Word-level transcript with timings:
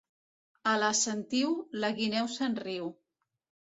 A 0.71 0.73
la 0.85 0.89
Sentiu, 1.01 1.53
la 1.85 1.95
guineu 2.01 2.35
se'n 2.41 2.61
riu. 2.67 2.95